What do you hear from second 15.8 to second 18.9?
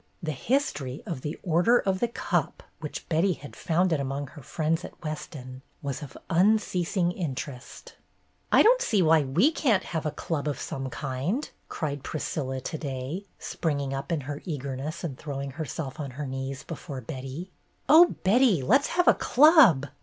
on her knees before Betty. "Oh, Betty, let's